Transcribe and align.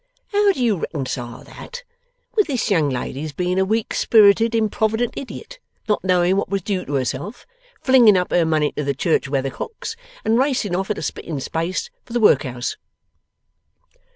'How 0.29 0.51
do 0.51 0.63
you 0.63 0.77
reconcile 0.77 1.43
that, 1.43 1.83
with 2.35 2.47
this 2.47 2.71
young 2.71 2.89
lady's 2.89 3.33
being 3.33 3.59
a 3.59 3.63
weak 3.65 3.93
spirited, 3.93 4.55
improvident 4.55 5.13
idiot, 5.15 5.59
not 5.87 6.03
knowing 6.03 6.37
what 6.37 6.49
was 6.49 6.63
due 6.63 6.83
to 6.85 6.95
herself, 6.95 7.45
flinging 7.83 8.17
up 8.17 8.31
her 8.31 8.43
money 8.43 8.71
to 8.71 8.83
the 8.83 8.95
church 8.95 9.27
weathercocks, 9.29 9.95
and 10.25 10.39
racing 10.39 10.75
off 10.75 10.89
at 10.89 10.97
a 10.97 11.03
splitting 11.03 11.39
pace 11.39 11.91
for 12.03 12.13
the 12.13 12.19
workhouse? 12.19 12.77